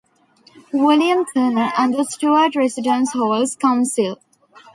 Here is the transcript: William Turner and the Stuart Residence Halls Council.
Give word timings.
William 0.73 1.27
Turner 1.31 1.69
and 1.77 1.93
the 1.93 2.03
Stuart 2.05 2.55
Residence 2.55 3.11
Halls 3.13 3.55
Council. 3.55 4.19